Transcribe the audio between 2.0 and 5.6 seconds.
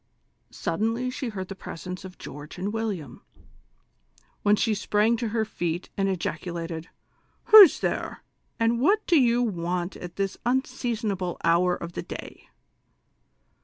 of George and William, when she sprang to her